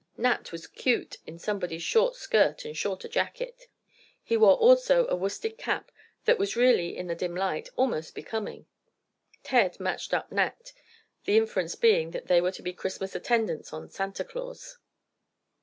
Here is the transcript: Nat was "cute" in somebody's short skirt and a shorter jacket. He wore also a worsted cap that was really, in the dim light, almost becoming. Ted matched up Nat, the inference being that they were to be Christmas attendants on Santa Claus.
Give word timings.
Nat 0.17 0.51
was 0.51 0.65
"cute" 0.65 1.17
in 1.27 1.37
somebody's 1.37 1.83
short 1.83 2.15
skirt 2.15 2.65
and 2.65 2.71
a 2.71 2.75
shorter 2.75 3.07
jacket. 3.07 3.67
He 4.23 4.35
wore 4.35 4.55
also 4.55 5.05
a 5.05 5.15
worsted 5.15 5.59
cap 5.59 5.91
that 6.25 6.39
was 6.39 6.55
really, 6.55 6.97
in 6.97 7.05
the 7.05 7.13
dim 7.13 7.35
light, 7.35 7.69
almost 7.75 8.15
becoming. 8.15 8.65
Ted 9.43 9.79
matched 9.79 10.11
up 10.11 10.31
Nat, 10.31 10.73
the 11.25 11.37
inference 11.37 11.75
being 11.75 12.09
that 12.09 12.25
they 12.25 12.41
were 12.41 12.51
to 12.51 12.63
be 12.63 12.73
Christmas 12.73 13.13
attendants 13.13 13.71
on 13.73 13.89
Santa 13.91 14.23
Claus. 14.23 14.79